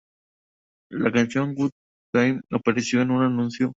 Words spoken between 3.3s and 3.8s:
de Amstel Light.